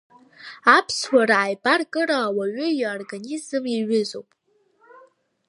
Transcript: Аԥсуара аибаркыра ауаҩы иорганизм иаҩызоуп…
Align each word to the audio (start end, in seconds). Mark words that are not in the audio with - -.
Аԥсуара 0.77 1.37
аибаркыра 1.41 2.17
ауаҩы 2.27 2.67
иорганизм 2.81 3.63
иаҩызоуп… 3.73 4.29